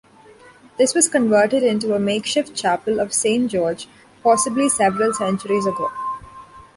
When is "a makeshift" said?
1.93-2.55